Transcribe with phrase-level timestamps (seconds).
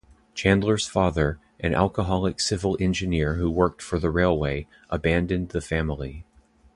[0.33, 6.25] Chandler's father, an alcoholic civil engineer who worked for the railway, abandoned the family.